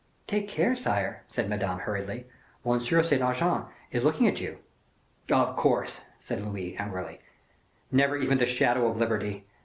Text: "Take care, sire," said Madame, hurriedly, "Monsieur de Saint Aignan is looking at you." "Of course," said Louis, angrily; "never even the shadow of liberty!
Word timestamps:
"Take 0.25 0.47
care, 0.47 0.75
sire," 0.75 1.21
said 1.27 1.47
Madame, 1.47 1.77
hurriedly, 1.81 2.25
"Monsieur 2.65 3.03
de 3.03 3.07
Saint 3.07 3.21
Aignan 3.21 3.65
is 3.91 4.03
looking 4.03 4.25
at 4.27 4.41
you." 4.41 4.57
"Of 5.31 5.55
course," 5.55 6.01
said 6.19 6.41
Louis, 6.43 6.75
angrily; 6.77 7.19
"never 7.91 8.17
even 8.17 8.39
the 8.39 8.47
shadow 8.47 8.87
of 8.87 8.97
liberty! 8.97 9.45